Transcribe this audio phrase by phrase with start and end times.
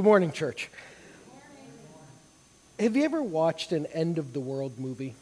[0.00, 0.70] Good morning, church.
[2.78, 5.14] Have you ever watched an end of the world movie?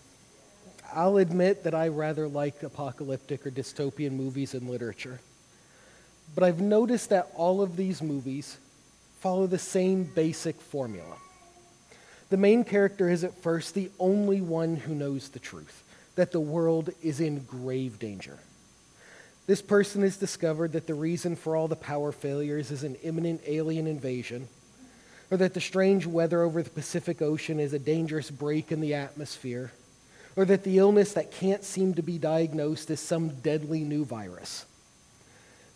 [0.94, 5.18] I'll admit that I rather like apocalyptic or dystopian movies and literature.
[6.32, 8.56] But I've noticed that all of these movies
[9.18, 11.16] follow the same basic formula.
[12.30, 15.82] The main character is at first the only one who knows the truth
[16.14, 18.38] that the world is in grave danger.
[19.48, 23.40] This person has discovered that the reason for all the power failures is an imminent
[23.44, 24.46] alien invasion,
[25.30, 28.94] or that the strange weather over the Pacific Ocean is a dangerous break in the
[28.94, 29.72] atmosphere,
[30.36, 34.64] or that the illness that can't seem to be diagnosed is some deadly new virus.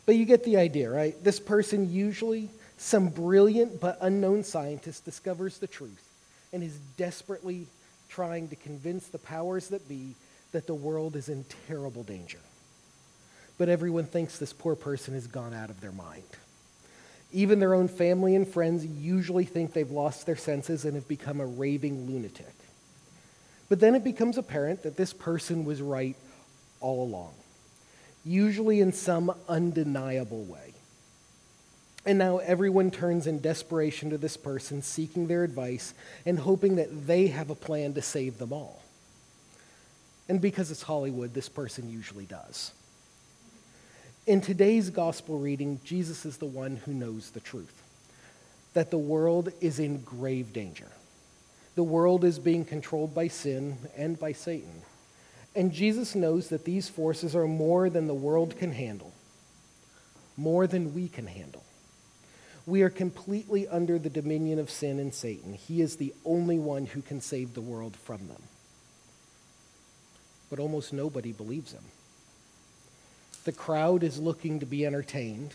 [0.07, 1.15] But you get the idea, right?
[1.23, 6.09] This person, usually some brilliant but unknown scientist, discovers the truth
[6.53, 7.67] and is desperately
[8.09, 10.15] trying to convince the powers that be
[10.53, 12.39] that the world is in terrible danger
[13.63, 16.25] but everyone thinks this poor person has gone out of their mind.
[17.33, 21.41] Even their own family and friends usually think they've lost their senses and have become
[21.41, 22.55] a raving lunatic.
[23.69, 26.17] But then it becomes apparent that this person was right
[26.81, 27.33] all along,
[28.25, 30.75] usually in some undeniable way.
[32.05, 35.95] And now everyone turns in desperation to this person, seeking their advice
[36.27, 38.83] and hoping that they have a plan to save them all.
[40.29, 42.73] And because it's Hollywood, this person usually does.
[44.25, 47.83] In today's gospel reading, Jesus is the one who knows the truth
[48.73, 50.87] that the world is in grave danger.
[51.75, 54.83] The world is being controlled by sin and by Satan.
[55.57, 59.13] And Jesus knows that these forces are more than the world can handle,
[60.37, 61.65] more than we can handle.
[62.65, 65.55] We are completely under the dominion of sin and Satan.
[65.55, 68.43] He is the only one who can save the world from them.
[70.49, 71.83] But almost nobody believes him.
[73.45, 75.55] The crowd is looking to be entertained.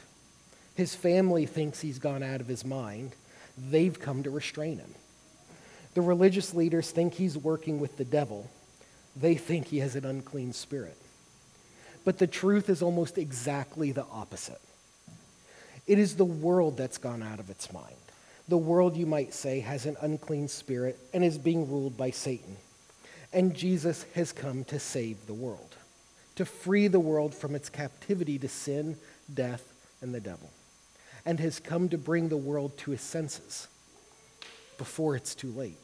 [0.75, 3.13] His family thinks he's gone out of his mind.
[3.57, 4.93] They've come to restrain him.
[5.93, 8.51] The religious leaders think he's working with the devil.
[9.15, 10.97] They think he has an unclean spirit.
[12.03, 14.61] But the truth is almost exactly the opposite.
[15.87, 17.95] It is the world that's gone out of its mind.
[18.49, 22.57] The world, you might say, has an unclean spirit and is being ruled by Satan.
[23.31, 25.76] And Jesus has come to save the world
[26.37, 28.95] to free the world from its captivity to sin,
[29.33, 30.49] death, and the devil,
[31.25, 33.67] and has come to bring the world to its senses
[34.77, 35.77] before it's too late.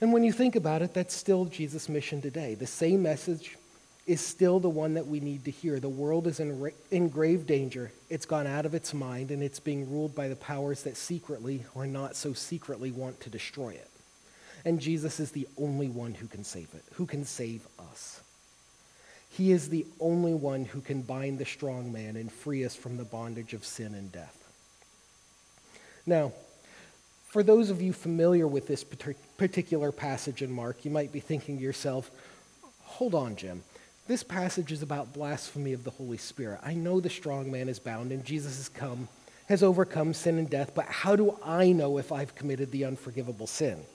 [0.00, 2.54] And when you think about it, that's still Jesus' mission today.
[2.54, 3.56] The same message
[4.06, 5.78] is still the one that we need to hear.
[5.78, 7.92] The world is in, in grave danger.
[8.08, 11.64] It's gone out of its mind, and it's being ruled by the powers that secretly
[11.74, 13.90] or not so secretly want to destroy it.
[14.64, 18.22] And Jesus is the only one who can save it, who can save us.
[19.40, 22.98] He is the only one who can bind the strong man and free us from
[22.98, 24.36] the bondage of sin and death.
[26.04, 26.34] Now,
[27.30, 31.56] for those of you familiar with this particular passage in Mark, you might be thinking
[31.56, 32.10] to yourself,
[32.82, 33.62] hold on, Jim.
[34.06, 36.60] This passage is about blasphemy of the Holy Spirit.
[36.62, 39.08] I know the strong man is bound and Jesus has come,
[39.48, 43.46] has overcome sin and death, but how do I know if I've committed the unforgivable
[43.46, 43.86] sin?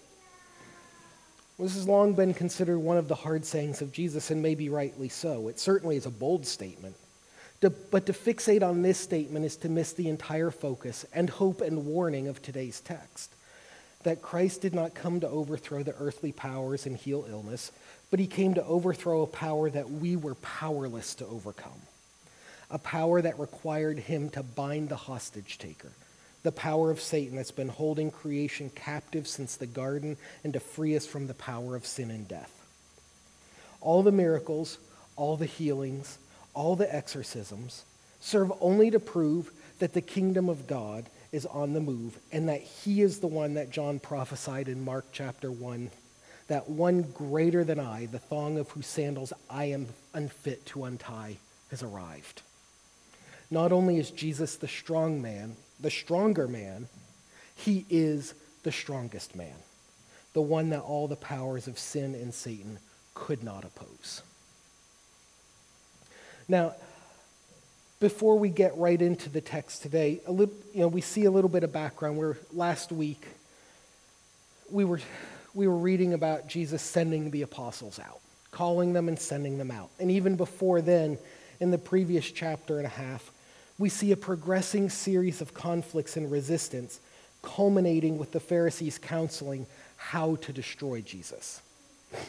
[1.57, 5.07] This has long been considered one of the hard sayings of Jesus, and maybe rightly
[5.07, 5.47] so.
[5.47, 6.95] It certainly is a bold statement.
[7.61, 11.61] To, but to fixate on this statement is to miss the entire focus and hope
[11.61, 13.33] and warning of today's text
[14.03, 17.72] that Christ did not come to overthrow the earthly powers and heal illness,
[18.11, 21.81] but he came to overthrow a power that we were powerless to overcome,
[22.69, 25.91] a power that required him to bind the hostage taker
[26.45, 30.95] the power of Satan that's been holding creation captive since the garden and to free
[30.95, 32.51] us from the power of sin and death.
[33.81, 34.78] All the miracles,
[35.16, 36.19] all the healings,
[36.53, 37.84] all the exorcisms
[38.19, 42.61] serve only to prove that the kingdom of God is on the move and that
[42.61, 45.89] he is the one that John prophesied in Mark chapter 1
[46.47, 51.38] that one greater than I, the thong of whose sandals I am unfit to untie,
[51.72, 52.44] has arrived.
[53.50, 56.87] Not only is Jesus the strong man, the stronger man,
[57.55, 58.33] he is
[58.63, 59.55] the strongest man,
[60.33, 62.79] the one that all the powers of sin and Satan
[63.13, 64.22] could not oppose.
[66.47, 66.75] Now,
[67.99, 71.31] before we get right into the text today, a little, you know, we see a
[71.31, 73.25] little bit of background where last week
[74.69, 74.99] we were,
[75.53, 78.19] we were reading about Jesus sending the apostles out,
[78.51, 79.89] calling them and sending them out.
[79.99, 81.17] And even before then,
[81.59, 83.31] in the previous chapter and a half,
[83.77, 86.99] we see a progressing series of conflicts and resistance,
[87.41, 89.66] culminating with the Pharisees counseling
[89.97, 91.61] how to destroy Jesus.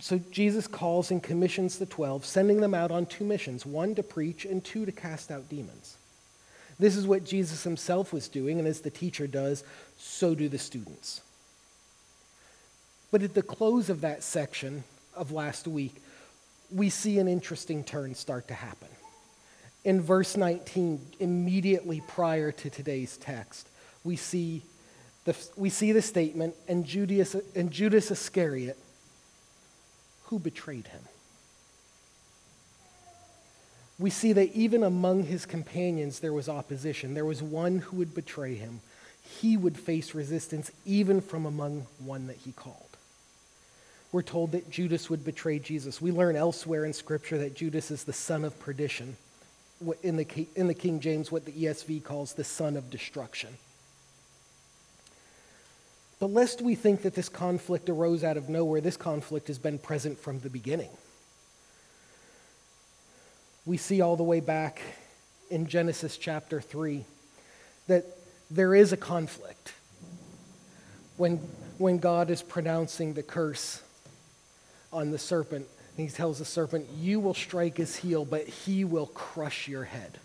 [0.00, 4.02] So Jesus calls and commissions the 12, sending them out on two missions one to
[4.02, 5.98] preach and two to cast out demons.
[6.78, 9.64] This is what Jesus himself was doing, and as the teacher does,
[9.98, 11.20] so do the students.
[13.10, 14.84] But at the close of that section
[15.14, 16.01] of last week,
[16.74, 18.88] we see an interesting turn start to happen.
[19.84, 23.68] In verse 19, immediately prior to today's text,
[24.04, 24.62] we see
[25.24, 28.76] the, we see the statement, and Judas, and Judas Iscariot,
[30.24, 31.02] who betrayed him.
[33.98, 37.14] We see that even among his companions there was opposition.
[37.14, 38.80] There was one who would betray him.
[39.22, 42.91] He would face resistance even from among one that he called.
[44.12, 46.00] We're told that Judas would betray Jesus.
[46.00, 49.16] We learn elsewhere in Scripture that Judas is the son of perdition.
[50.02, 53.48] In the, in the King James, what the ESV calls the son of destruction.
[56.20, 59.78] But lest we think that this conflict arose out of nowhere, this conflict has been
[59.78, 60.90] present from the beginning.
[63.64, 64.82] We see all the way back
[65.50, 67.04] in Genesis chapter 3
[67.88, 68.04] that
[68.50, 69.72] there is a conflict
[71.16, 71.38] when,
[71.78, 73.82] when God is pronouncing the curse
[74.92, 75.66] on the serpent.
[75.96, 79.84] And he tells the serpent, You will strike his heel, but he will crush your
[79.84, 80.18] head.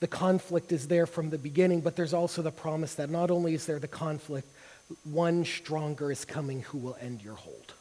[0.00, 3.54] The conflict is there from the beginning, but there's also the promise that not only
[3.54, 4.46] is there the conflict,
[5.04, 7.72] one stronger is coming who will end your hold.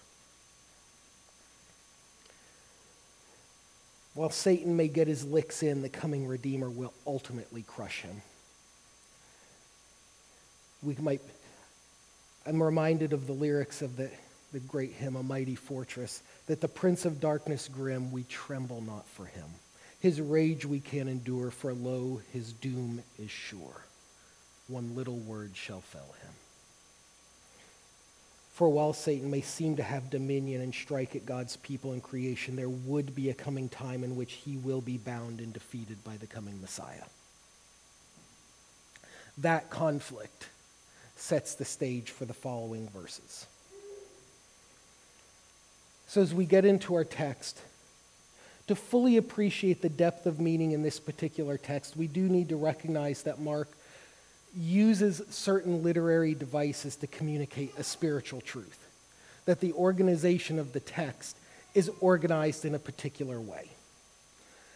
[4.13, 8.21] While Satan may get his licks in, the coming Redeemer will ultimately crush him.
[10.83, 11.21] We might,
[12.45, 14.11] I'm reminded of the lyrics of the,
[14.53, 19.07] the great hymn, A Mighty Fortress, that the Prince of Darkness grim, we tremble not
[19.09, 19.47] for him.
[19.99, 23.81] His rage we can endure, for lo, his doom is sure.
[24.67, 26.29] One little word shall fell him.
[28.53, 32.55] For while Satan may seem to have dominion and strike at God's people and creation,
[32.55, 36.17] there would be a coming time in which he will be bound and defeated by
[36.17, 37.05] the coming Messiah.
[39.39, 40.49] That conflict
[41.15, 43.47] sets the stage for the following verses.
[46.13, 47.59] So, as we get into our text,
[48.67, 52.55] to fully appreciate the depth of meaning in this particular text, we do need to
[52.55, 53.67] recognize that Mark
[54.55, 58.77] uses certain literary devices to communicate a spiritual truth,
[59.45, 61.35] that the organization of the text
[61.73, 63.71] is organized in a particular way.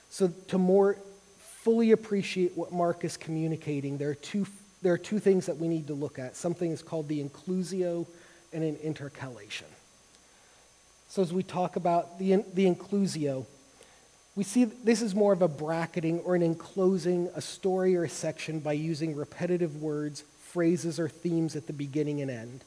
[0.10, 0.98] So, to more
[1.38, 4.48] fully appreciate what Mark is communicating, there are two,
[4.82, 6.36] there are two things that we need to look at.
[6.36, 8.08] Something is called the inclusio
[8.52, 9.68] and an intercalation.
[11.10, 13.46] So, as we talk about the, the inclusio,
[14.36, 18.10] we see this is more of a bracketing or an enclosing a story or a
[18.10, 22.64] section by using repetitive words, phrases, or themes at the beginning and end.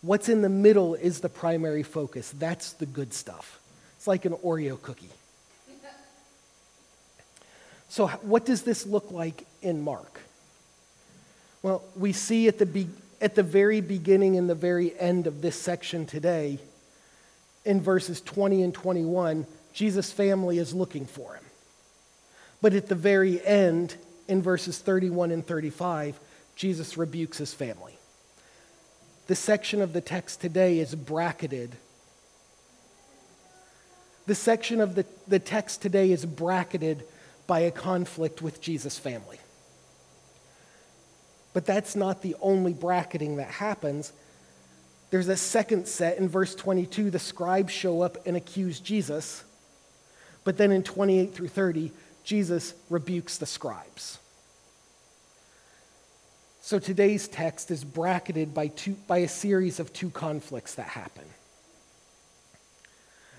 [0.00, 2.30] What's in the middle is the primary focus.
[2.38, 3.58] That's the good stuff.
[3.96, 5.10] It's like an Oreo cookie.
[7.90, 10.20] So, what does this look like in Mark?
[11.62, 15.40] Well, we see at the, be- at the very beginning and the very end of
[15.40, 16.58] this section today,
[17.64, 21.44] in verses 20 and 21, Jesus' family is looking for him.
[22.60, 23.96] But at the very end,
[24.26, 26.18] in verses 31 and 35,
[26.56, 27.98] Jesus rebukes his family.
[29.28, 31.76] The section of the text today is bracketed.
[34.26, 37.04] The section of the, the text today is bracketed
[37.46, 39.38] by a conflict with Jesus' family.
[41.54, 44.12] But that's not the only bracketing that happens.
[45.10, 47.10] There's a second set in verse 22.
[47.10, 49.44] The scribes show up and accuse Jesus.
[50.44, 51.92] But then in 28 through 30,
[52.24, 54.18] Jesus rebukes the scribes.
[56.60, 61.24] So today's text is bracketed by, two, by a series of two conflicts that happen.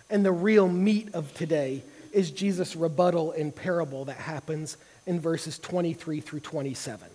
[0.10, 5.60] And the real meat of today is Jesus' rebuttal in parable that happens in verses
[5.60, 7.08] 23 through 27.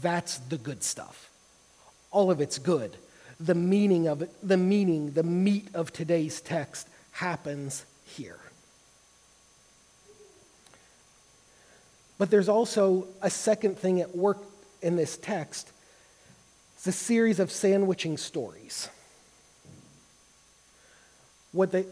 [0.00, 1.30] That's the good stuff.
[2.10, 2.96] All of it's good.
[3.40, 8.38] The meaning of it, the meaning, the meat of today's text happens here.
[12.18, 14.38] But there's also a second thing at work
[14.82, 15.72] in this text.
[16.76, 18.88] It's a series of sandwiching stories.
[21.52, 21.86] What they,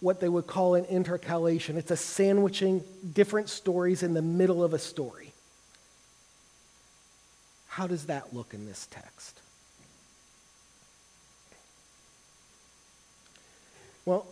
[0.00, 1.76] what they would call an intercalation.
[1.76, 2.82] It's a sandwiching
[3.12, 5.32] different stories in the middle of a story.
[7.68, 9.39] How does that look in this text?
[14.10, 14.26] Well,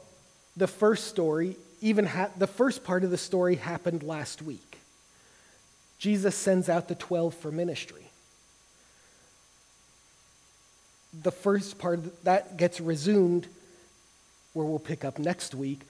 [0.57, 4.81] the first story, even ha- the first part of the story happened last week.
[6.01, 8.11] Jesus sends out the 12 for ministry.
[11.23, 13.47] The first part that gets resumed,
[14.53, 15.83] where we'll pick up next week,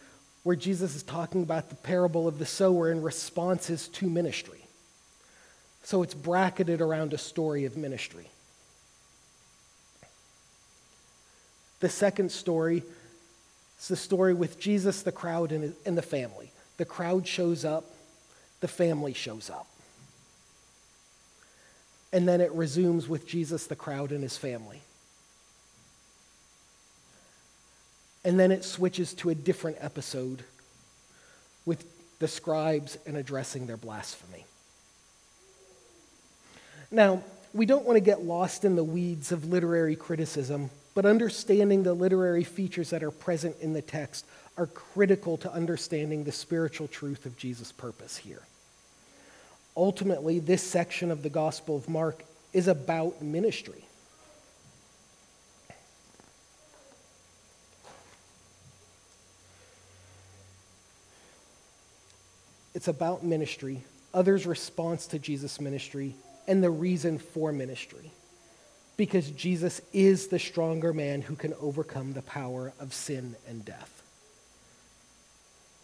[0.42, 4.66] where Jesus is talking about the parable of the sower and responses to ministry.
[5.82, 8.28] So it's bracketed around a story of ministry.
[11.80, 12.82] The second story
[13.80, 16.50] is the story with Jesus, the crowd, and the family.
[16.76, 17.84] The crowd shows up,
[18.60, 19.66] the family shows up.
[22.12, 24.80] And then it resumes with Jesus, the crowd, and his family.
[28.24, 30.42] And then it switches to a different episode
[31.66, 31.84] with
[32.18, 34.44] the scribes and addressing their blasphemy.
[36.90, 41.84] Now, we don't want to get lost in the weeds of literary criticism, but understanding
[41.84, 44.26] the literary features that are present in the text
[44.56, 48.42] are critical to understanding the spiritual truth of Jesus' purpose here.
[49.76, 53.84] Ultimately, this section of the Gospel of Mark is about ministry.
[62.74, 66.16] It's about ministry, others' response to Jesus' ministry,
[66.48, 68.10] and the reason for ministry.
[68.98, 74.02] Because Jesus is the stronger man who can overcome the power of sin and death.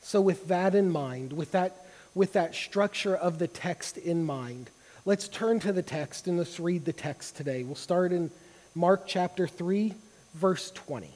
[0.02, 4.68] So, with that in mind, with that, with that structure of the text in mind,
[5.06, 7.62] let's turn to the text and let's read the text today.
[7.62, 8.30] We'll start in
[8.74, 9.94] Mark chapter 3,
[10.34, 11.08] verse 20.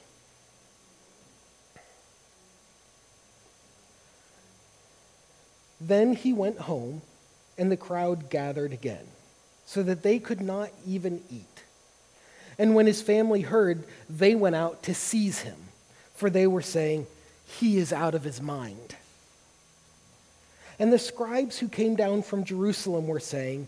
[5.81, 7.01] Then he went home,
[7.57, 9.05] and the crowd gathered again,
[9.65, 11.63] so that they could not even eat.
[12.59, 15.55] And when his family heard, they went out to seize him,
[16.13, 17.07] for they were saying,
[17.47, 18.95] He is out of his mind.
[20.77, 23.67] And the scribes who came down from Jerusalem were saying,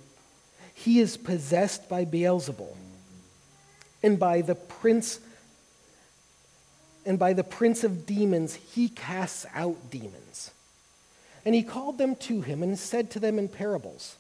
[0.74, 2.76] He is possessed by Beelzebul,
[4.04, 5.22] and by the prince
[7.04, 10.52] and by the prince of demons he casts out demons.
[11.44, 14.18] And he called them to him and said to them in parables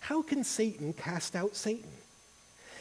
[0.00, 1.90] How can Satan cast out Satan?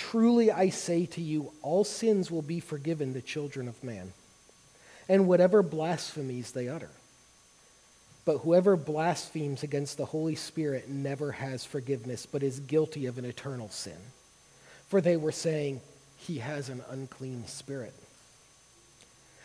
[0.00, 4.14] Truly I say to you, all sins will be forgiven the children of man,
[5.10, 6.88] and whatever blasphemies they utter.
[8.24, 13.26] But whoever blasphemes against the Holy Spirit never has forgiveness, but is guilty of an
[13.26, 13.98] eternal sin.
[14.88, 15.82] For they were saying,
[16.16, 17.94] He has an unclean spirit.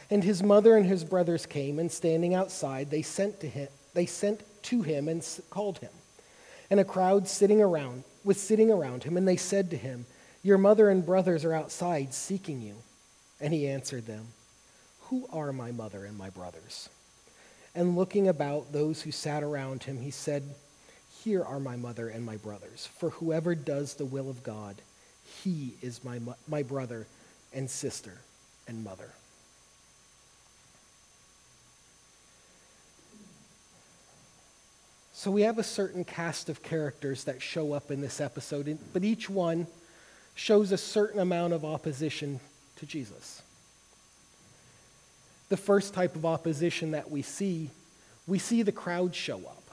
[0.10, 4.06] And his mother and his brothers came, and standing outside, they sent to him, they
[4.06, 5.92] sent to him and called him.
[6.70, 10.06] And a crowd sitting around was sitting around him, and they said to him,
[10.46, 12.76] Your mother and brothers are outside seeking you.
[13.42, 14.28] And he answered them,
[15.06, 16.88] Who are my mother and my brothers?
[17.74, 20.44] And looking about those who sat around him, he said,
[21.24, 22.88] Here are my mother and my brothers.
[23.00, 24.76] For whoever does the will of God,
[25.44, 27.08] he is my, my brother
[27.52, 28.20] and sister
[28.68, 29.10] and mother.
[35.12, 39.04] So we have a certain cast of characters that show up in this episode, but
[39.04, 39.66] each one
[40.36, 42.40] shows a certain amount of opposition
[42.76, 43.42] to Jesus.
[45.50, 47.70] The first type of opposition that we see,
[48.28, 49.64] we see the crowd show up.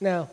[0.00, 0.28] Now,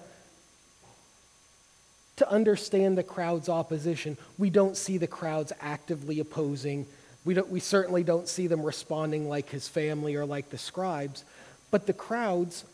[2.16, 6.88] to understand the crowd's opposition, we don't see the crowds actively opposing.
[7.26, 11.24] We, don't, we certainly don't see them responding like his family or like the scribes,
[11.70, 12.66] but the crowds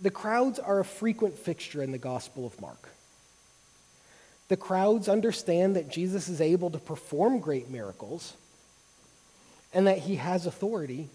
[0.00, 2.88] the crowds are a frequent fixture in the Gospel of Mark.
[4.50, 8.34] The crowds understand that Jesus is able to perform great miracles
[9.72, 11.08] and that he has authority,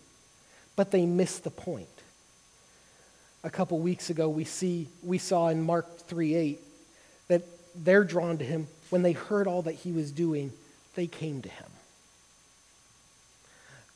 [0.77, 1.89] but they miss the point.
[3.44, 6.60] A couple weeks ago, we, see, we saw in Mark 3 8
[7.27, 7.42] that
[7.75, 8.68] they're drawn to him.
[8.89, 10.54] When they heard all that he was doing,
[10.96, 11.70] they came to him.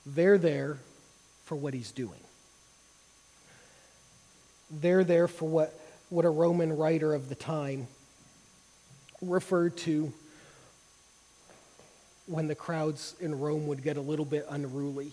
[0.06, 0.80] They're there
[1.46, 2.20] for what he's doing.
[4.70, 5.80] They're there for what,
[6.10, 7.88] what a Roman writer of the time
[9.22, 10.12] referred to
[12.28, 15.12] when the crowds in Rome would get a little bit unruly.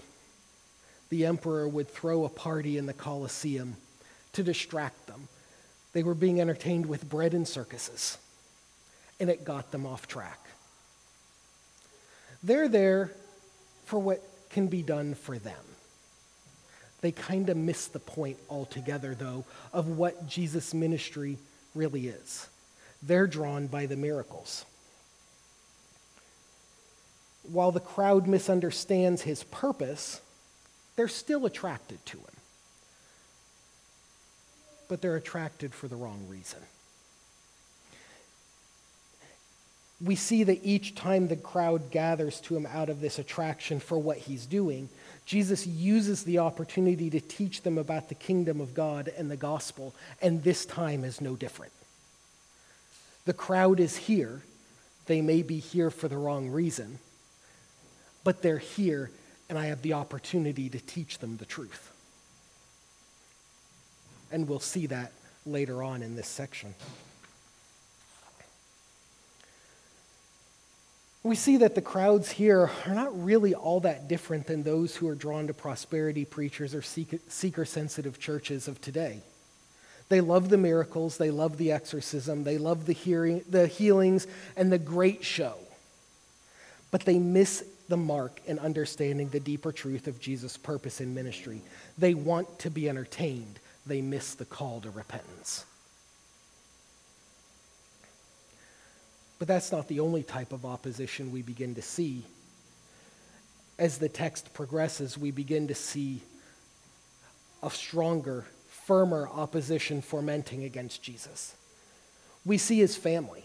[1.08, 3.76] The emperor would throw a party in the Colosseum
[4.32, 5.28] to distract them.
[5.92, 8.18] They were being entertained with bread and circuses,
[9.18, 10.38] and it got them off track.
[12.42, 13.12] They're there
[13.86, 15.54] for what can be done for them.
[17.00, 21.38] They kind of miss the point altogether, though, of what Jesus' ministry
[21.74, 22.48] really is.
[23.02, 24.64] They're drawn by the miracles.
[27.44, 30.20] While the crowd misunderstands his purpose,
[30.96, 32.24] they're still attracted to him.
[34.88, 36.60] But they're attracted for the wrong reason.
[40.04, 43.98] We see that each time the crowd gathers to him out of this attraction for
[43.98, 44.88] what he's doing,
[45.24, 49.94] Jesus uses the opportunity to teach them about the kingdom of God and the gospel,
[50.20, 51.72] and this time is no different.
[53.26, 54.42] The crowd is here.
[55.06, 56.98] They may be here for the wrong reason,
[58.24, 59.10] but they're here,
[59.48, 61.92] and I have the opportunity to teach them the truth.
[64.32, 65.12] And we'll see that
[65.44, 66.74] later on in this section.
[71.22, 75.08] We see that the crowds here are not really all that different than those who
[75.08, 79.22] are drawn to prosperity preachers or seeker sensitive churches of today.
[80.08, 84.70] They love the miracles, they love the exorcism, they love the, hearing, the healings, and
[84.70, 85.56] the great show.
[86.90, 91.60] But they miss the mark in understanding the deeper truth of Jesus' purpose in ministry.
[91.98, 95.64] They want to be entertained, they miss the call to repentance.
[99.38, 102.24] But that's not the only type of opposition we begin to see.
[103.78, 106.22] As the text progresses, we begin to see
[107.62, 108.46] a stronger
[108.86, 111.54] firmer opposition fomenting against Jesus.
[112.44, 113.42] We see his family.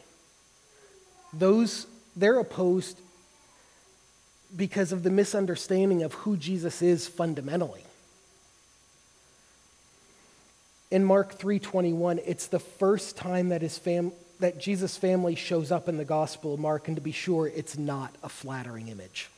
[1.33, 2.99] Those, they're opposed
[4.55, 7.83] because of the misunderstanding of who Jesus is fundamentally.
[10.91, 15.87] In Mark 3:21, it's the first time that his fam- that Jesus' family shows up
[15.87, 19.29] in the Gospel of Mark, and to be sure, it's not a flattering image.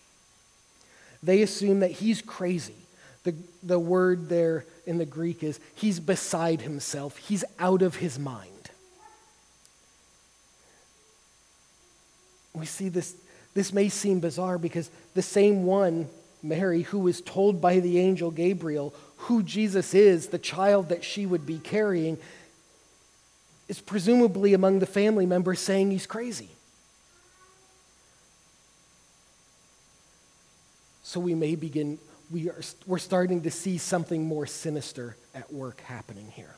[1.22, 2.83] They assume that he's crazy,
[3.24, 8.20] the, the word there in the Greek is he's beside himself, he's out of his
[8.20, 8.50] mind.
[12.54, 13.16] We see this,
[13.54, 16.08] this may seem bizarre because the same one,
[16.44, 21.26] Mary, who was told by the angel Gabriel who Jesus is, the child that she
[21.26, 22.18] would be carrying,
[23.70, 26.50] is presumably among the family members saying he's crazy.
[31.04, 32.00] So we may begin
[32.34, 36.56] we are, we're starting to see something more sinister at work happening here.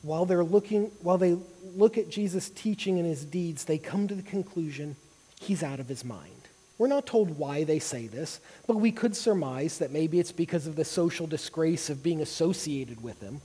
[0.00, 1.36] While they're looking, while they
[1.76, 4.96] look at Jesus' teaching and his deeds, they come to the conclusion
[5.38, 6.32] he's out of his mind.
[6.78, 10.66] We're not told why they say this, but we could surmise that maybe it's because
[10.66, 13.42] of the social disgrace of being associated with him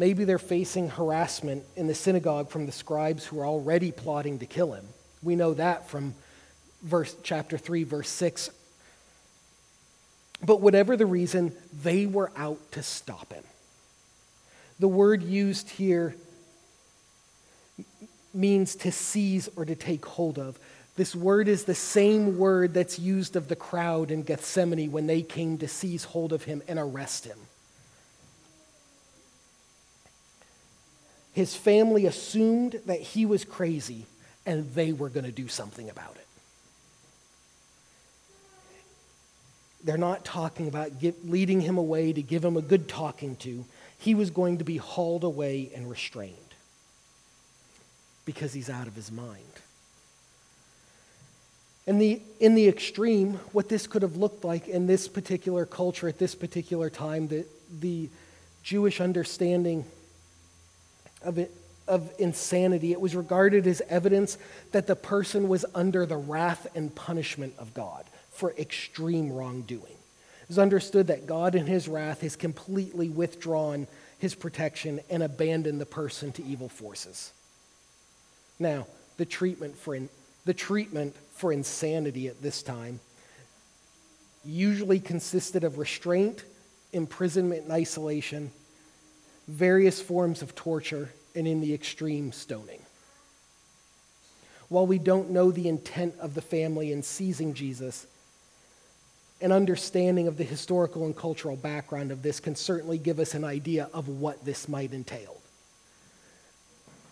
[0.00, 4.46] Maybe they're facing harassment in the synagogue from the scribes who are already plotting to
[4.46, 4.86] kill him.
[5.22, 6.14] We know that from
[6.82, 8.48] verse chapter 3 verse 6.
[10.42, 13.44] But whatever the reason, they were out to stop him.
[14.78, 16.14] The word used here
[18.32, 20.58] means to seize or to take hold of.
[20.96, 25.20] This word is the same word that's used of the crowd in Gethsemane when they
[25.20, 27.36] came to seize hold of him and arrest him.
[31.32, 34.06] His family assumed that he was crazy
[34.46, 36.26] and they were going to do something about it.
[39.84, 43.64] They're not talking about get, leading him away to give him a good talking to.
[43.98, 46.36] He was going to be hauled away and restrained
[48.24, 49.44] because he's out of his mind.
[51.86, 56.08] In the, in the extreme, what this could have looked like in this particular culture
[56.08, 57.46] at this particular time, the,
[57.80, 58.08] the
[58.62, 59.84] Jewish understanding
[61.22, 61.54] of, it,
[61.88, 62.92] of insanity.
[62.92, 64.38] It was regarded as evidence
[64.72, 69.82] that the person was under the wrath and punishment of God for extreme wrongdoing.
[69.82, 73.86] It was understood that God, in his wrath, has completely withdrawn
[74.18, 77.32] his protection and abandoned the person to evil forces.
[78.58, 80.08] Now, the treatment for, in,
[80.44, 83.00] the treatment for insanity at this time
[84.44, 86.44] usually consisted of restraint,
[86.92, 88.50] imprisonment, and isolation
[89.50, 92.80] various forms of torture, and in the extreme, stoning.
[94.68, 98.06] While we don't know the intent of the family in seizing Jesus,
[99.40, 103.44] an understanding of the historical and cultural background of this can certainly give us an
[103.44, 105.40] idea of what this might entail.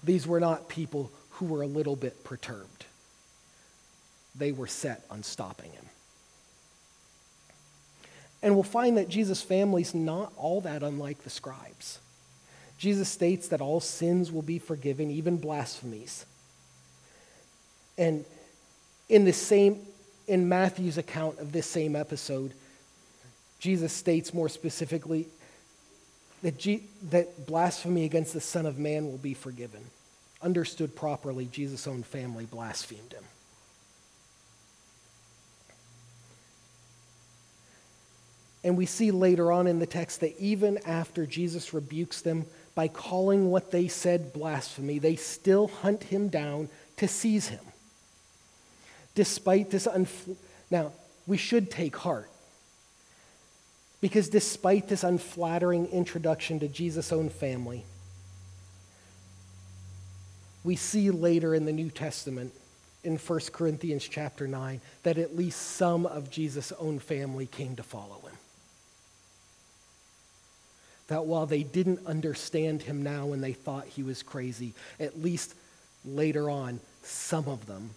[0.05, 2.85] These were not people who were a little bit perturbed,
[4.37, 5.87] they were set on stopping him.
[8.41, 11.99] And we'll find that Jesus' family is not all that unlike the scribes.
[12.79, 16.25] Jesus states that all sins will be forgiven, even blasphemies.
[17.99, 18.25] And
[19.09, 19.81] in the same,
[20.29, 22.53] in Matthew's account of this same episode,
[23.59, 25.27] Jesus states more specifically
[26.43, 29.81] that, G, that blasphemy against the Son of Man will be forgiven.
[30.41, 33.25] Understood properly, Jesus' own family blasphemed him.
[38.63, 42.45] And we see later on in the text that even after Jesus rebukes them
[42.79, 47.65] by calling what they said blasphemy, they still hunt him down to seize him.
[49.17, 50.37] Despite this, unf-
[50.71, 50.93] now
[51.27, 52.31] we should take heart
[54.01, 57.85] because despite this unflattering introduction to Jesus' own family,
[60.63, 62.55] we see later in the New Testament,
[63.03, 67.83] in 1 Corinthians chapter 9, that at least some of Jesus' own family came to
[67.83, 68.39] follow him.
[71.09, 75.55] That while they didn't understand him now and they thought he was crazy, at least
[76.05, 77.91] later on, some of them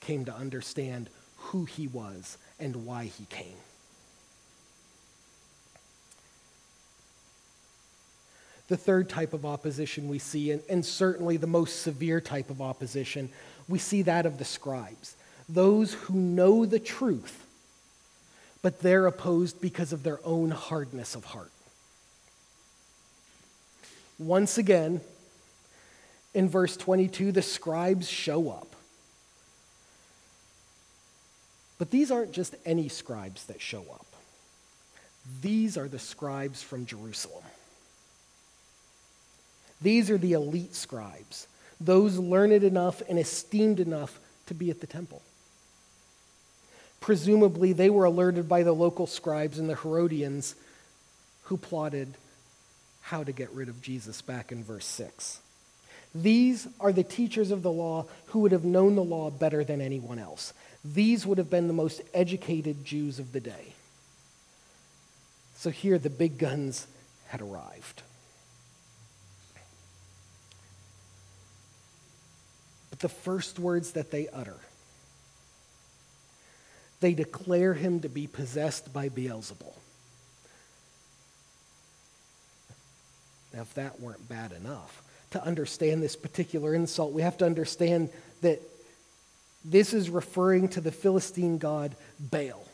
[0.00, 3.56] came to understand who he was and why he came.
[8.68, 12.60] The third type of opposition we see, and, and, certainly the most severe type of
[12.60, 13.30] opposition,
[13.66, 15.16] we see that of the scribes.
[15.48, 17.46] Those who know the truth,
[18.60, 21.50] but they're opposed because of their own hardness of heart.
[24.18, 25.00] Once again,
[26.34, 28.74] in verse 22, the scribes show up.
[31.78, 34.06] But these aren't just any scribes that show up,
[35.40, 37.44] these are the scribes from Jerusalem.
[39.80, 41.46] These are the elite scribes,
[41.80, 45.22] those learned enough and esteemed enough to be at the temple.
[47.00, 50.56] Presumably, they were alerted by the local scribes and the Herodians
[51.42, 52.16] who plotted
[53.08, 55.40] how to get rid of Jesus back in verse 6.
[56.14, 59.80] These are the teachers of the law who would have known the law better than
[59.80, 60.52] anyone else.
[60.84, 63.72] These would have been the most educated Jews of the day.
[65.56, 66.86] So here the big guns
[67.28, 68.02] had arrived.
[72.90, 74.58] But the first words that they utter.
[77.00, 79.74] They declare him to be possessed by Beelzebul.
[83.58, 88.60] If that weren't bad enough, to understand this particular insult, we have to understand that
[89.64, 92.64] this is referring to the Philistine god Baal.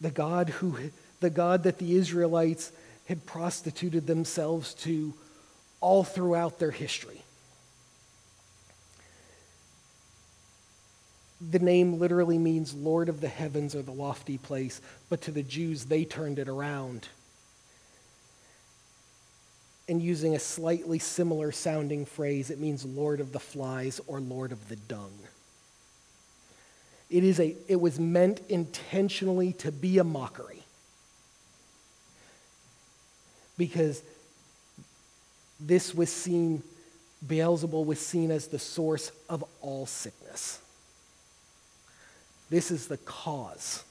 [0.00, 0.76] The god who
[1.20, 2.72] the god that the Israelites
[3.06, 5.14] had prostituted themselves to
[5.80, 7.22] all throughout their history.
[11.50, 15.42] The name literally means Lord of the heavens or the lofty place, but to the
[15.42, 17.08] Jews, they turned it around.
[19.88, 24.50] And using a slightly similar sounding phrase, it means Lord of the flies or Lord
[24.50, 25.12] of the dung.
[27.10, 30.62] It, is a, it was meant intentionally to be a mockery.
[33.58, 34.02] Because
[35.60, 36.62] this was seen,
[37.26, 40.60] Beelzebul was seen as the source of all sickness.
[42.50, 43.84] This is the cause.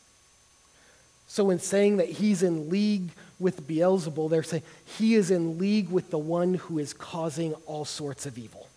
[1.34, 5.89] So, in saying that he's in league with Beelzebul, they're saying he is in league
[5.89, 8.67] with the one who is causing all sorts of evil.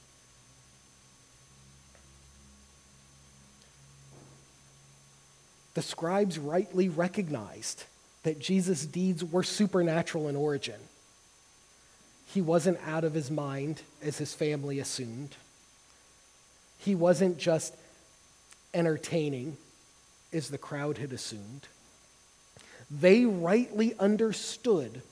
[5.74, 7.84] The scribes rightly recognized
[8.22, 10.80] that Jesus' deeds were supernatural in origin.
[12.24, 15.36] He wasn't out of his mind, as his family assumed.
[16.78, 17.74] He wasn't just
[18.72, 19.58] entertaining,
[20.32, 21.68] as the crowd had assumed.
[22.90, 25.02] They rightly understood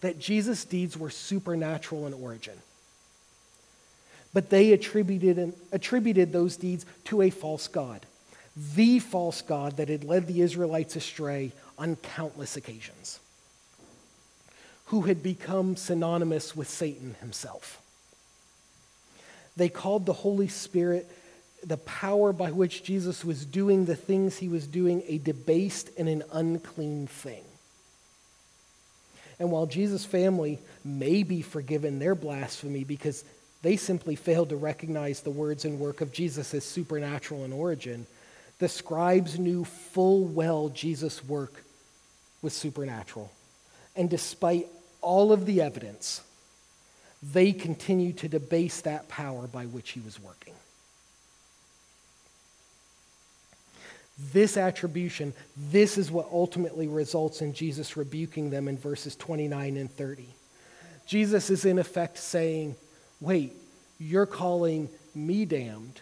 [0.00, 2.54] that Jesus' deeds were supernatural in origin.
[4.32, 8.06] But they attributed, attributed those deeds to a false God,
[8.74, 13.18] the false God that had led the Israelites astray on countless occasions
[14.86, 17.80] who had become synonymous with Satan himself.
[19.56, 21.10] They called the Holy Spirit
[21.66, 26.08] the power by which Jesus was doing the things he was doing a debased and
[26.08, 27.42] an unclean thing.
[29.40, 33.24] And while Jesus' family may be forgiven their blasphemy because
[33.62, 38.06] they simply failed to recognize the words and work of Jesus as supernatural in origin,
[38.60, 41.64] the scribes knew full well Jesus' work
[42.42, 43.30] was supernatural.
[43.96, 44.68] And despite
[45.02, 46.22] all of the evidence,
[47.22, 50.54] they continue to debase that power by which he was working.
[54.32, 59.90] This attribution, this is what ultimately results in Jesus rebuking them in verses 29 and
[59.90, 60.26] 30.
[61.06, 62.76] Jesus is in effect saying,
[63.20, 63.52] wait,
[63.98, 66.00] you're calling me damned.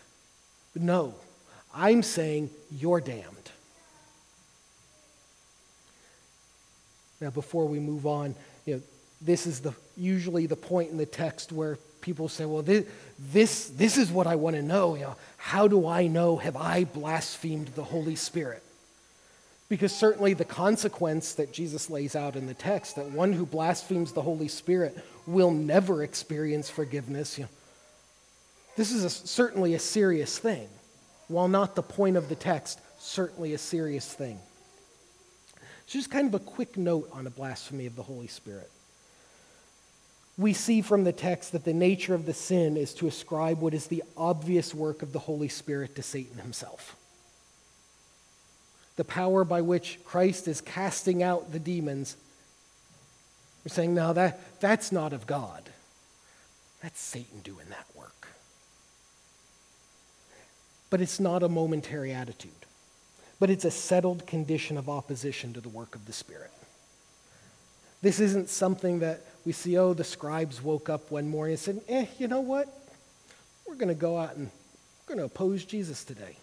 [0.74, 1.14] No,
[1.74, 3.50] I'm saying you're damned.
[7.20, 8.34] Now, before we move on,
[8.66, 8.82] you know,
[9.20, 12.84] this is the, usually the point in the text where people say, well, this,
[13.18, 14.94] this, this is what I want to know.
[14.94, 15.16] You know.
[15.38, 16.36] How do I know?
[16.36, 18.62] Have I blasphemed the Holy Spirit?
[19.70, 24.12] Because certainly the consequence that Jesus lays out in the text, that one who blasphemes
[24.12, 27.38] the Holy Spirit will never experience forgiveness.
[27.38, 27.50] You know,
[28.76, 30.68] this is a, certainly a serious thing.
[31.28, 34.38] While not the point of the text, certainly a serious thing.
[35.86, 38.70] So, just kind of a quick note on the blasphemy of the Holy Spirit.
[40.36, 43.74] We see from the text that the nature of the sin is to ascribe what
[43.74, 46.96] is the obvious work of the Holy Spirit to Satan himself.
[48.96, 52.16] The power by which Christ is casting out the demons.
[53.64, 55.70] We're saying, no, that, that's not of God.
[56.82, 58.28] That's Satan doing that work.
[60.90, 62.50] But it's not a momentary attitude
[63.44, 66.50] but it's a settled condition of opposition to the work of the Spirit.
[68.04, 71.80] This isn't something that we see, oh, the scribes woke up one morning and said,
[71.88, 72.68] eh, you know what?
[73.66, 74.50] We're going to go out and
[75.08, 76.36] we're going to oppose Jesus today.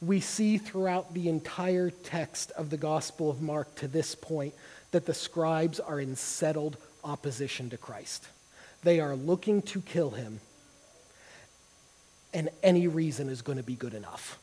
[0.00, 4.54] We see throughout the entire text of the Gospel of Mark to this point
[4.92, 8.26] that the scribes are in settled opposition to Christ.
[8.82, 10.40] They are looking to kill him,
[12.32, 14.38] and any reason is going to be good enough.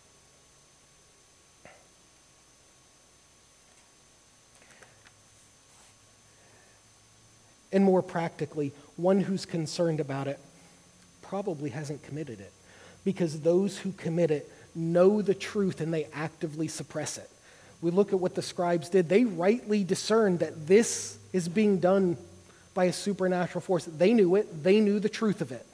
[7.72, 10.40] And more practically, one who's concerned about it
[11.22, 12.54] probably hasn't committed it.
[13.04, 17.30] Because those who commit it know the truth and they actively suppress it.
[17.82, 19.10] We look at what the scribes did.
[19.10, 22.18] They rightly discerned that this is being done
[22.74, 23.86] by a supernatural force.
[23.86, 25.66] They knew it, they knew the truth of it.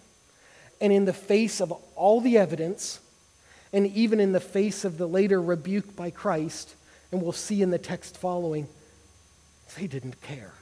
[0.82, 2.99] And in the face of all the evidence,
[3.71, 6.75] and even in the face of the later rebuke by Christ,
[7.12, 8.67] and we'll see in the text following,
[9.77, 10.53] they didn't care.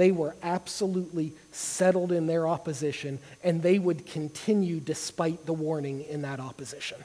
[0.00, 6.22] They were absolutely settled in their opposition, and they would continue despite the warning in
[6.22, 7.04] that opposition.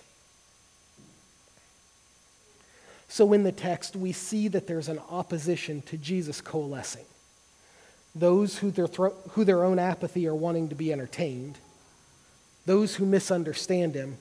[3.09, 7.03] So, in the text, we see that there's an opposition to Jesus coalescing.
[8.15, 11.57] Those who their, thro- who their own apathy are wanting to be entertained,
[12.65, 14.19] those who misunderstand him,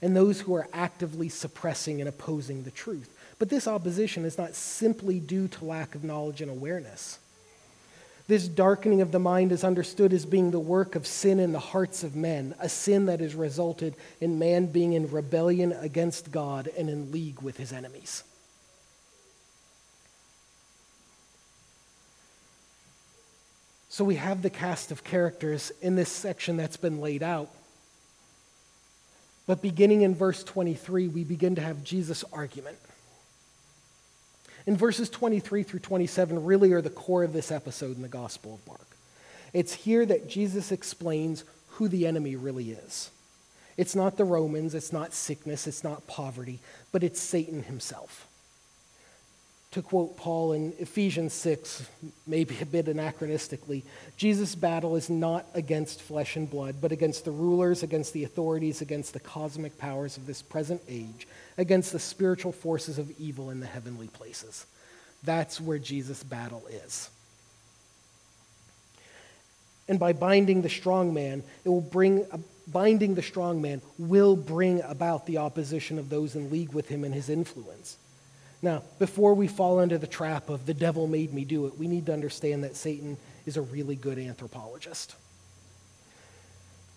[0.00, 3.12] and those who are actively suppressing and opposing the truth.
[3.40, 7.18] But this opposition is not simply due to lack of knowledge and awareness.
[8.26, 11.58] This darkening of the mind is understood as being the work of sin in the
[11.58, 16.70] hearts of men, a sin that has resulted in man being in rebellion against God
[16.78, 18.24] and in league with his enemies.
[23.90, 27.50] So we have the cast of characters in this section that's been laid out.
[29.46, 32.78] But beginning in verse 23, we begin to have Jesus' argument.
[34.66, 38.54] And verses 23 through 27 really are the core of this episode in the Gospel
[38.54, 38.96] of Mark.
[39.52, 43.10] It's here that Jesus explains who the enemy really is.
[43.76, 46.60] It's not the Romans, it's not sickness, it's not poverty,
[46.92, 48.28] but it's Satan himself
[49.74, 51.88] to quote Paul in Ephesians 6,
[52.28, 53.82] maybe a bit anachronistically,
[54.16, 58.80] Jesus' battle is not against flesh and blood, but against the rulers, against the authorities,
[58.80, 61.26] against the cosmic powers of this present age,
[61.58, 64.64] against the spiritual forces of evil in the heavenly places.
[65.24, 67.10] That's where Jesus' battle is.
[69.88, 74.36] And by binding the strong man, it will bring uh, binding the strong man will
[74.36, 77.98] bring about the opposition of those in league with him and his influence.
[78.64, 81.86] Now, before we fall into the trap of the devil made me do it, we
[81.86, 85.14] need to understand that Satan is a really good anthropologist.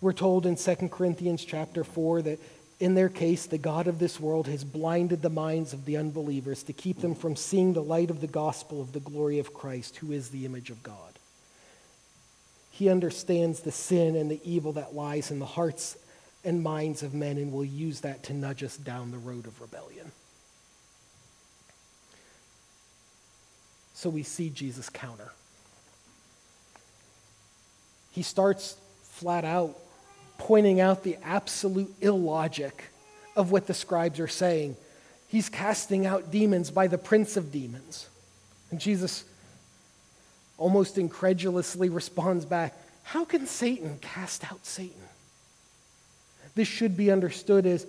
[0.00, 2.38] We're told in 2 Corinthians chapter 4 that
[2.80, 6.62] in their case, the God of this world has blinded the minds of the unbelievers
[6.62, 9.96] to keep them from seeing the light of the gospel of the glory of Christ,
[9.96, 11.18] who is the image of God.
[12.70, 15.98] He understands the sin and the evil that lies in the hearts
[16.44, 19.60] and minds of men and will use that to nudge us down the road of
[19.60, 20.12] rebellion.
[23.98, 25.32] So we see Jesus counter.
[28.12, 29.76] He starts flat out
[30.38, 32.90] pointing out the absolute illogic
[33.34, 34.76] of what the scribes are saying.
[35.26, 38.08] He's casting out demons by the prince of demons.
[38.70, 39.24] And Jesus
[40.58, 45.02] almost incredulously responds back, How can Satan cast out Satan?
[46.54, 47.84] This should be understood as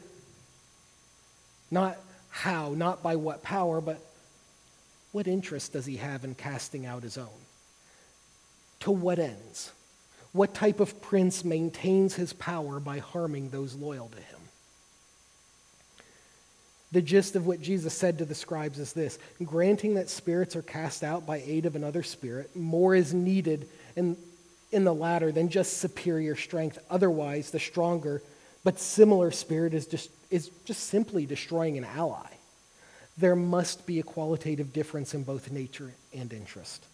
[1.70, 2.00] not
[2.32, 4.04] how, not by what power, but
[5.12, 7.28] what interest does he have in casting out his own?
[8.82, 9.72] To what ends?
[10.32, 14.40] What type of prince maintains his power by harming those loyal to him?
[16.92, 20.62] The gist of what Jesus said to the scribes is this granting that spirits are
[20.62, 24.18] cast out by aid of another spirit, more is needed in,
[24.72, 26.80] in the latter than just superior strength.
[26.90, 28.22] Otherwise, the stronger
[28.64, 32.28] but similar spirit is just, is just simply destroying an ally.
[33.20, 36.86] There must be a qualitative difference in both nature and interest.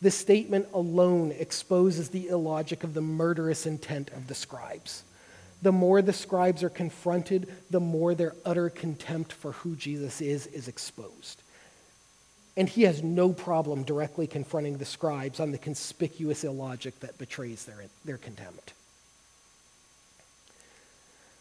[0.00, 5.02] This statement alone exposes the illogic of the murderous intent of the scribes.
[5.60, 10.46] The more the scribes are confronted, the more their utter contempt for who Jesus is
[10.46, 11.42] is exposed.
[12.56, 17.66] And he has no problem directly confronting the scribes on the conspicuous illogic that betrays
[17.66, 18.72] their, their contempt.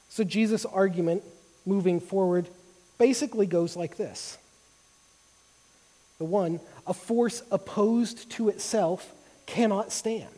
[0.10, 1.24] So Jesus' argument
[1.66, 2.48] moving forward
[2.98, 4.38] basically goes like this
[6.18, 9.14] The one, a force opposed to itself
[9.46, 10.30] cannot stand.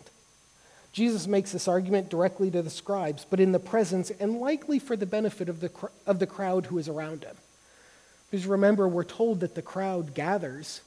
[0.91, 4.95] Jesus makes this argument directly to the scribes, but in the presence and likely for
[4.95, 5.69] the benefit of the,
[6.07, 7.35] of the crowd who is around him.
[8.31, 10.81] Because remember, we're told that the crowd gathers.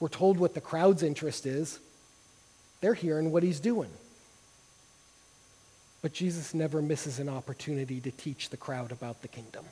[0.00, 1.78] We're told what the crowd's interest is.
[2.80, 3.90] They're hearing what he's doing.
[6.02, 9.64] But Jesus never misses an opportunity to teach the crowd about the kingdom,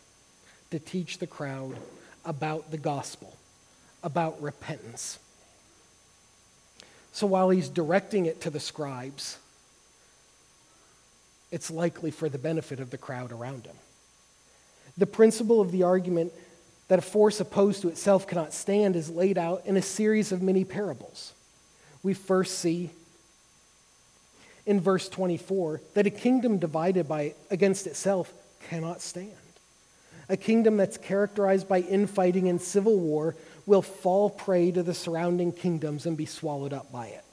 [0.70, 1.76] to teach the crowd
[2.24, 3.36] about the gospel,
[4.02, 5.18] about repentance.
[7.12, 9.38] So while he's directing it to the scribes,
[11.50, 13.76] it's likely for the benefit of the crowd around him.
[14.96, 16.32] The principle of the argument
[16.88, 20.42] that a force opposed to itself cannot stand is laid out in a series of
[20.42, 21.32] many parables.
[22.02, 22.90] We first see
[24.66, 28.32] in verse 24 that a kingdom divided by, against itself
[28.68, 29.30] cannot stand.
[30.30, 33.34] A kingdom that's characterized by infighting and civil war
[33.66, 37.24] will fall prey to the surrounding kingdoms and be swallowed up by it.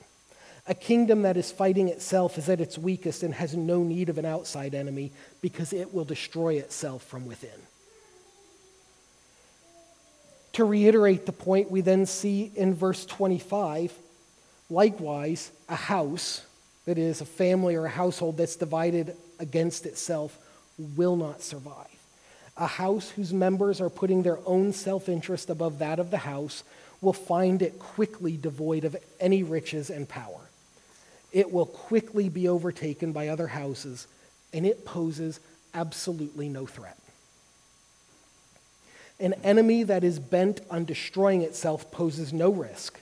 [0.66, 4.18] A kingdom that is fighting itself is at its weakest and has no need of
[4.18, 7.62] an outside enemy because it will destroy itself from within.
[10.54, 13.94] To reiterate the point, we then see in verse 25
[14.72, 16.44] likewise, a house,
[16.86, 20.36] that is, a family or a household that's divided against itself,
[20.96, 21.97] will not survive.
[22.58, 26.64] A house whose members are putting their own self interest above that of the house
[27.02, 30.50] will find it quickly devoid of any riches and power.
[31.32, 34.08] It will quickly be overtaken by other houses,
[34.54, 35.40] and it poses
[35.74, 36.98] absolutely no threat.
[39.20, 43.00] An enemy that is bent on destroying itself poses no risk.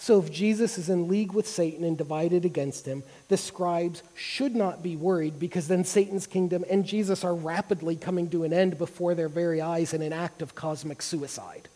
[0.00, 4.56] So, if Jesus is in league with Satan and divided against him, the scribes should
[4.56, 8.78] not be worried because then Satan's kingdom and Jesus are rapidly coming to an end
[8.78, 11.68] before their very eyes in an act of cosmic suicide.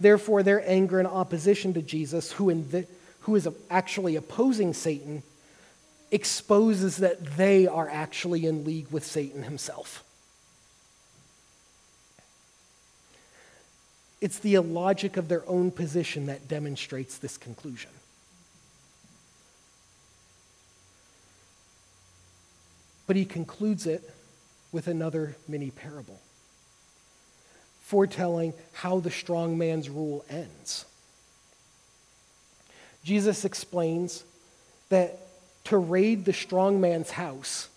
[0.00, 2.88] Therefore, their anger and opposition to Jesus, who, the,
[3.20, 5.22] who is actually opposing Satan,
[6.10, 10.02] exposes that they are actually in league with Satan himself.
[14.24, 17.90] It's the illogic of their own position that demonstrates this conclusion.
[23.06, 24.02] But he concludes it
[24.72, 26.18] with another mini parable,
[27.82, 30.86] foretelling how the strong man's rule ends.
[33.04, 34.24] Jesus explains
[34.88, 35.18] that
[35.64, 37.68] to raid the strong man's house,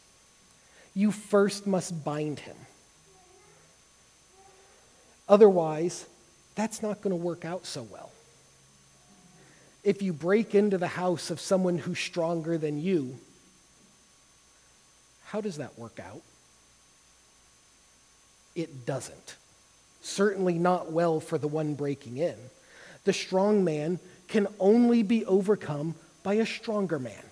[0.95, 2.55] you first must bind him.
[5.27, 6.05] Otherwise,
[6.58, 8.12] that's not going to work out so well.
[9.84, 13.15] If you break into the house of someone who's stronger than you,
[15.26, 16.22] how does that work out?
[18.56, 19.36] It doesn't.
[20.02, 22.36] Certainly not well for the one breaking in.
[23.04, 25.93] The strong man can only be overcome
[26.24, 27.24] by a stronger man.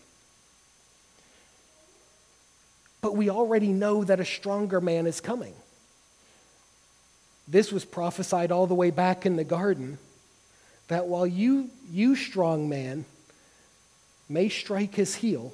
[3.01, 5.55] But we already know that a stronger man is coming.
[7.47, 9.97] This was prophesied all the way back in the garden
[10.87, 13.05] that while you, you strong man,
[14.27, 15.53] may strike his heel,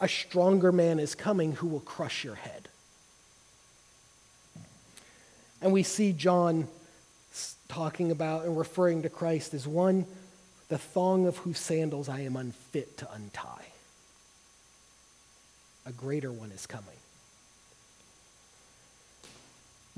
[0.00, 2.68] a stronger man is coming who will crush your head.
[5.62, 6.68] And we see John
[7.68, 10.06] talking about and referring to Christ as one,
[10.68, 13.66] the thong of whose sandals I am unfit to untie.
[15.86, 16.99] A greater one is coming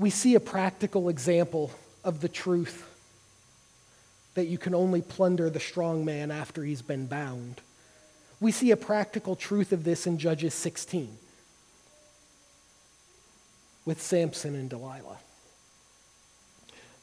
[0.03, 1.71] we see a practical example
[2.03, 2.85] of the truth
[4.33, 7.61] that you can only plunder the strong man after he's been bound.
[8.41, 11.07] We see a practical truth of this in Judges 16
[13.85, 15.19] with Samson and Delilah.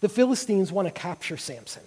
[0.03, 1.85] The Philistines want to capture Samson.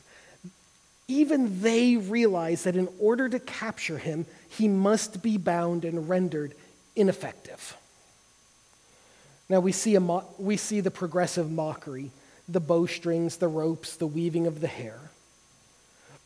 [1.07, 6.55] even they realize that in order to capture him, he must be bound and rendered
[6.95, 7.77] ineffective.
[9.49, 12.11] Now we see, a mo- we see the progressive mockery,
[12.47, 14.99] the bowstrings, the ropes, the weaving of the hair.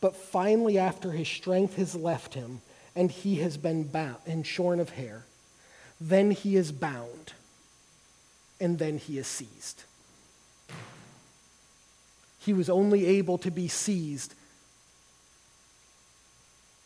[0.00, 2.60] But finally, after his strength has left him
[2.94, 5.24] and he has been bound and shorn of hair,
[6.00, 7.32] then he is bound
[8.60, 9.84] and then he is seized.
[12.40, 14.34] He was only able to be seized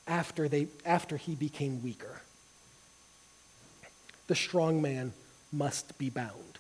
[0.07, 2.23] after, they, after he became weaker.
[4.27, 5.13] The strong man
[5.53, 6.59] must be bound,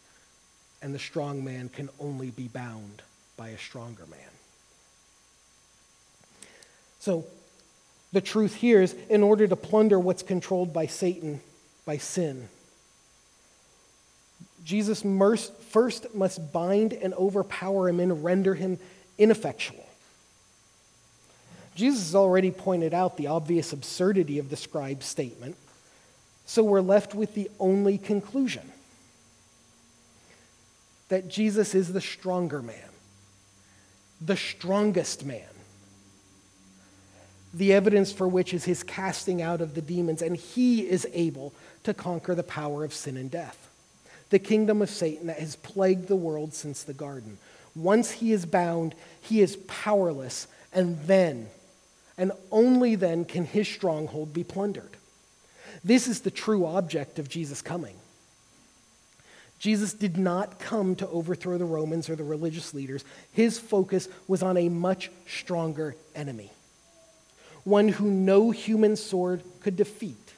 [0.82, 3.02] and the strong man can only be bound
[3.36, 4.30] by a stronger man.
[7.00, 7.24] So,
[8.12, 11.40] the truth here is in order to plunder what's controlled by Satan,
[11.86, 12.48] by sin,
[14.64, 15.02] Jesus
[15.70, 18.78] first must bind and overpower him and render him
[19.18, 19.84] ineffectual.
[21.74, 25.56] Jesus has already pointed out the obvious absurdity of the scribe's statement,
[26.44, 28.71] so we're left with the only conclusion
[31.12, 32.88] that Jesus is the stronger man,
[34.22, 35.42] the strongest man.
[37.52, 41.52] The evidence for which is his casting out of the demons, and he is able
[41.84, 43.68] to conquer the power of sin and death.
[44.30, 47.36] The kingdom of Satan that has plagued the world since the garden.
[47.76, 51.48] Once he is bound, he is powerless, and then,
[52.16, 54.96] and only then, can his stronghold be plundered.
[55.84, 57.96] This is the true object of Jesus' coming.
[59.62, 63.04] Jesus did not come to overthrow the Romans or the religious leaders.
[63.30, 66.50] His focus was on a much stronger enemy,
[67.62, 70.34] one who no human sword could defeat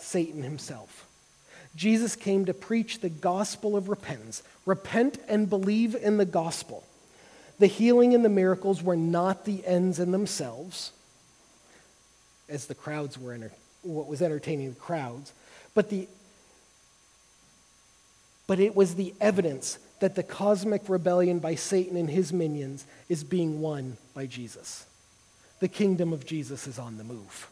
[0.00, 1.06] Satan himself.
[1.76, 4.42] Jesus came to preach the gospel of repentance.
[4.66, 6.82] Repent and believe in the gospel.
[7.60, 10.90] The healing and the miracles were not the ends in themselves,
[12.48, 13.52] as the crowds were, enter-
[13.82, 15.32] what was entertaining the crowds,
[15.74, 16.08] but the
[18.46, 23.22] but it was the evidence that the cosmic rebellion by Satan and his minions is
[23.22, 24.86] being won by Jesus.
[25.60, 27.48] The kingdom of Jesus is on the move.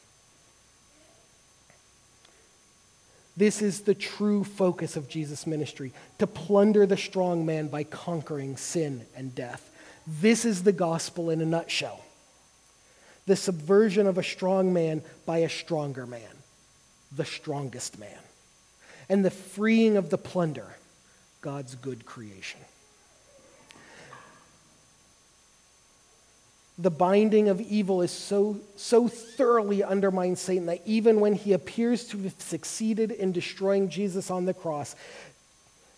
[3.36, 8.56] This is the true focus of Jesus' ministry to plunder the strong man by conquering
[8.56, 9.70] sin and death.
[10.06, 12.04] This is the gospel in a nutshell
[13.26, 16.20] the subversion of a strong man by a stronger man,
[17.14, 18.18] the strongest man,
[19.10, 20.76] and the freeing of the plunder
[21.42, 22.60] God's good creation.
[26.78, 32.06] The binding of evil is so, so thoroughly undermines Satan that even when he appears
[32.08, 34.94] to have succeeded in destroying Jesus on the cross,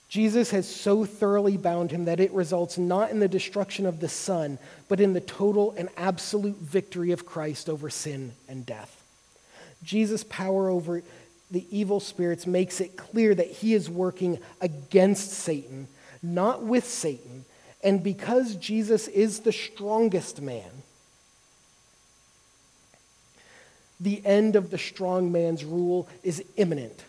[0.09, 4.09] Jesus has so thoroughly bound him that it results not in the destruction of the
[4.09, 4.59] Son,
[4.89, 9.03] but in the total and absolute victory of Christ over sin and death.
[9.83, 11.03] Jesus' power over
[11.53, 15.87] the evil spirits makes it clear that he is working against Satan,
[16.23, 17.45] not with Satan.
[17.85, 20.71] And because Jesus is the strongest man,
[24.01, 27.05] the end of the strong man's rule is imminent,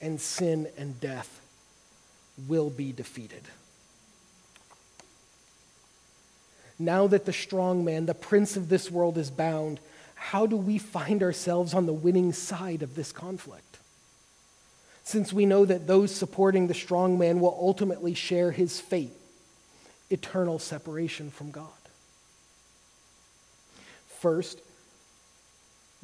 [0.00, 1.40] and sin and death
[2.48, 3.42] will be defeated.
[6.78, 9.80] Now that the strong man, the prince of this world, is bound,
[10.20, 13.78] how do we find ourselves on the winning side of this conflict?
[15.02, 19.14] Since we know that those supporting the strong man will ultimately share his fate
[20.10, 21.66] eternal separation from God.
[24.18, 24.60] First,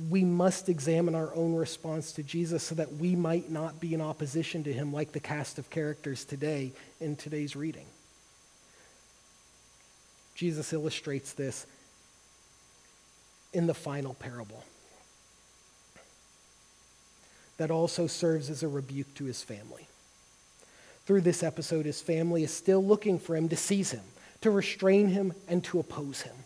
[0.09, 4.01] we must examine our own response to Jesus so that we might not be in
[4.01, 7.87] opposition to him like the cast of characters today in today's reading.
[10.35, 11.67] Jesus illustrates this
[13.57, 14.63] in the final parable
[17.57, 19.89] that also serves as a rebuke to his family.
[21.07, 24.03] Through this episode, his family is still looking for him to seize him,
[24.43, 26.37] to restrain him, and to oppose him.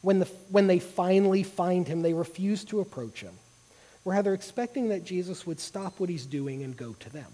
[0.00, 3.34] When, the, when they finally find him, they refuse to approach him,
[4.04, 7.30] rather expecting that Jesus would stop what he's doing and go to them.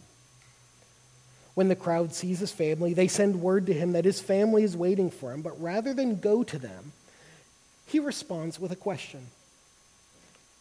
[1.54, 4.76] When the crowd sees his family, they send word to him that his family is
[4.76, 6.92] waiting for him, but rather than go to them,
[7.88, 9.26] he responds with a question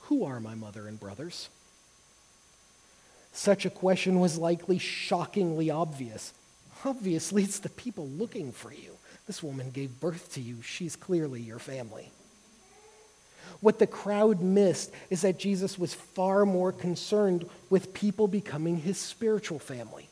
[0.01, 1.49] Who are my mother and brothers?
[3.33, 6.33] Such a question was likely shockingly obvious.
[6.85, 8.97] Obviously, it's the people looking for you.
[9.27, 10.61] This woman gave birth to you.
[10.61, 12.11] She's clearly your family.
[13.59, 18.97] What the crowd missed is that Jesus was far more concerned with people becoming his
[18.97, 20.06] spiritual family.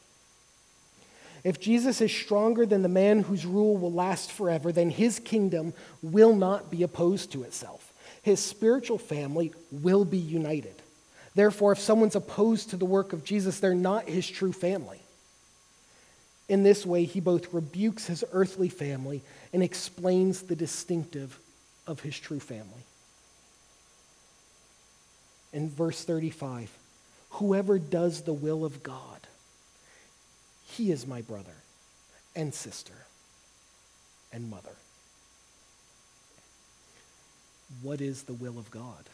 [1.46, 5.74] If Jesus is stronger than the man whose rule will last forever, then his kingdom
[6.02, 7.94] will not be opposed to itself.
[8.24, 10.74] His spiritual family will be united.
[11.36, 15.00] Therefore, if someone's opposed to the work of Jesus, they're not his true family.
[16.50, 19.22] In this way, he both rebukes his earthly family
[19.54, 21.38] and explains the distinctive
[21.86, 22.86] of his true family.
[25.54, 26.72] In verse 35,
[27.32, 29.15] whoever does the will of God,
[30.68, 31.56] he is my brother
[32.36, 33.06] and sister
[34.32, 34.76] and mother.
[37.82, 39.10] What is the will of God?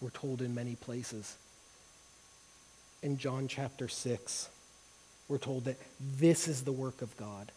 [0.00, 1.36] We're told in many places.
[3.02, 4.48] In John chapter 6,
[5.28, 5.78] we're told that
[6.18, 7.52] this is the work of God,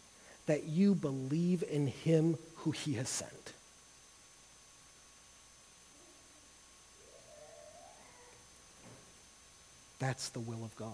[0.46, 3.54] that you believe in him who he has sent.
[10.00, 10.94] That's the will of God.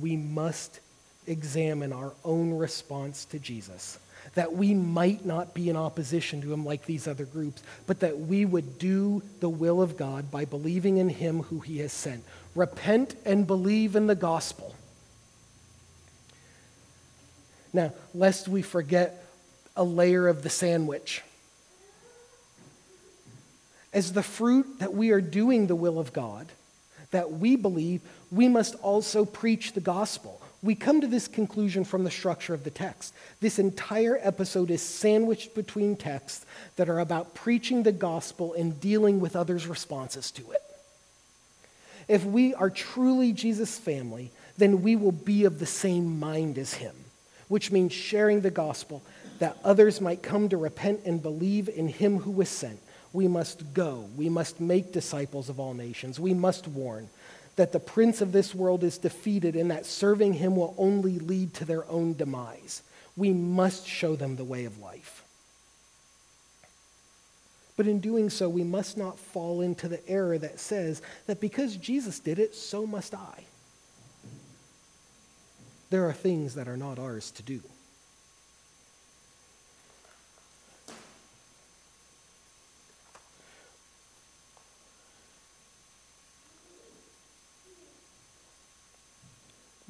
[0.00, 0.80] We must
[1.26, 3.98] examine our own response to Jesus,
[4.34, 8.18] that we might not be in opposition to him like these other groups, but that
[8.18, 12.24] we would do the will of God by believing in him who he has sent.
[12.54, 14.74] Repent and believe in the gospel.
[17.72, 19.24] Now, lest we forget
[19.76, 21.22] a layer of the sandwich.
[23.92, 26.48] As the fruit that we are doing the will of God,
[27.12, 30.40] that we believe, we must also preach the gospel.
[30.62, 33.14] We come to this conclusion from the structure of the text.
[33.40, 36.44] This entire episode is sandwiched between texts
[36.76, 40.62] that are about preaching the gospel and dealing with others' responses to it.
[42.08, 46.74] If we are truly Jesus' family, then we will be of the same mind as
[46.74, 46.94] him,
[47.48, 49.02] which means sharing the gospel
[49.38, 52.78] that others might come to repent and believe in him who was sent
[53.12, 54.08] we must go.
[54.16, 56.18] We must make disciples of all nations.
[56.18, 57.08] We must warn
[57.56, 61.52] that the prince of this world is defeated and that serving him will only lead
[61.54, 62.82] to their own demise.
[63.16, 65.22] We must show them the way of life.
[67.76, 71.76] But in doing so, we must not fall into the error that says that because
[71.76, 73.44] Jesus did it, so must I.
[75.90, 77.60] There are things that are not ours to do.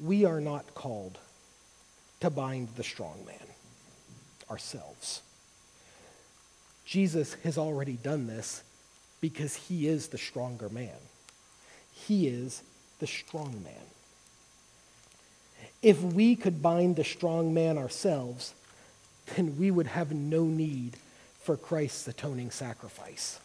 [0.03, 1.17] We are not called
[2.19, 3.47] to bind the strong man
[4.49, 5.21] ourselves.
[6.85, 8.63] Jesus has already done this
[9.21, 10.97] because he is the stronger man.
[11.93, 12.61] He is
[12.99, 13.73] the strong man.
[15.81, 18.53] If we could bind the strong man ourselves,
[19.35, 20.97] then we would have no need
[21.41, 23.39] for Christ's atoning sacrifice.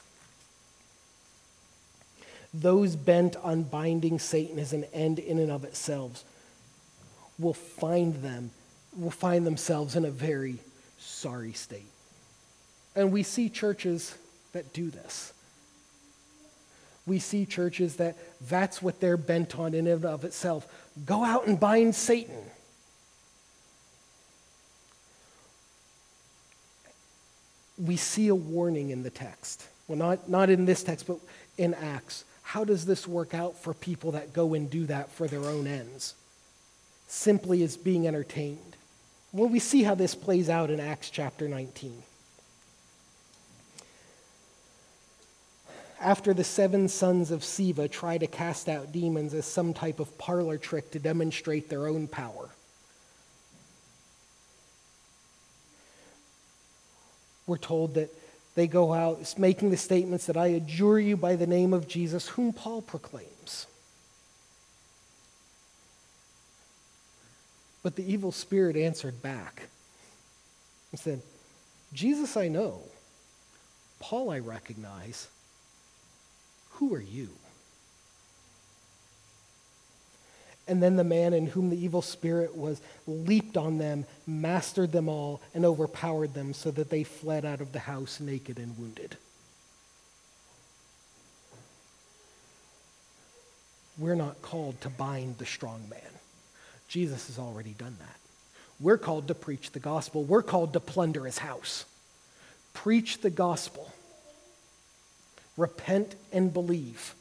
[2.52, 6.24] Those bent on binding Satan as an end in and of itself
[7.38, 8.50] will find them,
[8.96, 10.58] will find themselves in a very
[10.98, 11.90] sorry state.
[12.96, 14.16] And we see churches
[14.52, 15.32] that do this.
[17.06, 18.16] We see churches that
[18.48, 20.66] that's what they're bent on in and of itself.
[21.06, 22.42] Go out and bind Satan.
[27.78, 29.66] We see a warning in the text.
[29.86, 31.18] Well, not, not in this text, but
[31.56, 32.24] in Acts.
[32.42, 35.66] How does this work out for people that go and do that for their own
[35.66, 36.14] ends?
[37.08, 38.76] Simply as being entertained.
[39.32, 42.02] Well, we see how this plays out in Acts chapter 19.
[46.00, 50.16] After the seven sons of Sceva try to cast out demons as some type of
[50.16, 52.50] parlor trick to demonstrate their own power,
[57.46, 58.10] we're told that
[58.54, 62.28] they go out making the statements that I adjure you by the name of Jesus,
[62.28, 63.37] whom Paul proclaims.
[67.82, 69.68] But the evil spirit answered back
[70.90, 71.22] and said,
[71.92, 72.80] Jesus I know,
[74.00, 75.28] Paul I recognize.
[76.72, 77.30] Who are you?
[80.68, 85.08] And then the man in whom the evil spirit was leaped on them, mastered them
[85.08, 89.16] all, and overpowered them so that they fled out of the house naked and wounded.
[93.96, 96.17] We're not called to bind the strong man.
[96.88, 98.16] Jesus has already done that.
[98.80, 100.24] We're called to preach the gospel.
[100.24, 101.84] We're called to plunder his house.
[102.72, 103.92] Preach the gospel.
[105.56, 107.14] Repent and believe.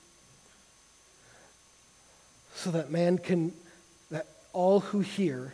[2.56, 3.54] So that man can,
[4.10, 5.54] that all who hear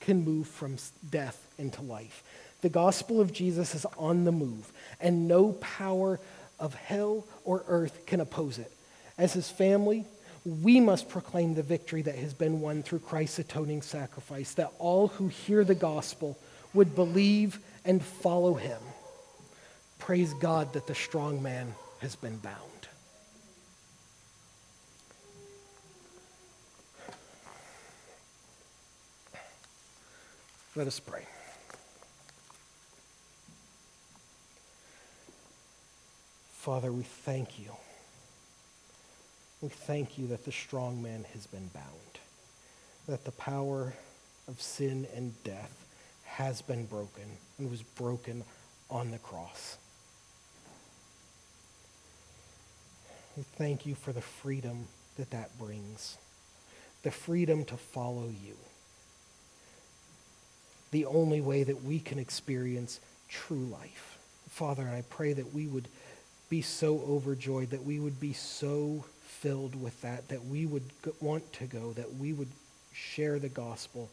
[0.00, 0.76] can move from
[1.10, 2.22] death into life.
[2.60, 6.18] The gospel of Jesus is on the move, and no power
[6.58, 8.72] of hell or earth can oppose it.
[9.16, 10.06] As his family,
[10.48, 15.08] we must proclaim the victory that has been won through Christ's atoning sacrifice, that all
[15.08, 16.38] who hear the gospel
[16.72, 18.80] would believe and follow him.
[19.98, 22.56] Praise God that the strong man has been bound.
[30.74, 31.26] Let us pray.
[36.52, 37.72] Father, we thank you.
[39.60, 42.20] We thank you that the strong man has been bound,
[43.08, 43.94] that the power
[44.46, 45.84] of sin and death
[46.24, 47.24] has been broken
[47.58, 48.44] and was broken
[48.88, 49.76] on the cross.
[53.36, 54.86] We thank you for the freedom
[55.16, 56.18] that that brings,
[57.02, 58.54] the freedom to follow you,
[60.92, 64.18] the only way that we can experience true life.
[64.48, 65.88] Father, I pray that we would
[66.48, 71.52] be so overjoyed, that we would be so filled with that, that we would want
[71.54, 72.48] to go, that we would
[72.92, 74.08] share the gospel,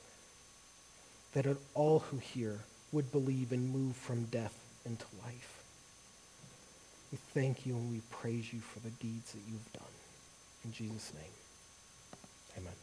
[1.33, 2.59] that all who hear
[2.91, 5.63] would believe and move from death into life.
[7.11, 9.83] We thank you and we praise you for the deeds that you've done.
[10.63, 11.33] In Jesus' name,
[12.57, 12.75] amen.